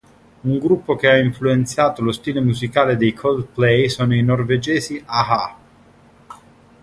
[0.41, 5.55] Un gruppo che ha influenzato lo stile musicale dei Coldplay sono i norvegesi a-ha.